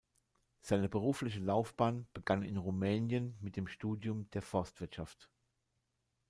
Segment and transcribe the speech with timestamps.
[0.61, 5.29] Seine berufliche Laufbahn begann in Rumänien mit dem Studium der Forstwirtschaft.